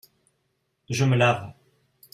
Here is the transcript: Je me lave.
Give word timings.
Je 0.89 1.05
me 1.05 1.15
lave. 1.15 1.53